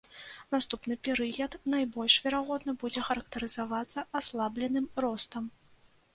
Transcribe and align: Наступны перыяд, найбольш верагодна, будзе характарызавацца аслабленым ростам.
Наступны 0.53 0.95
перыяд, 1.07 1.57
найбольш 1.73 2.15
верагодна, 2.29 2.75
будзе 2.85 3.05
характарызавацца 3.09 4.07
аслабленым 4.23 4.91
ростам. 5.09 5.43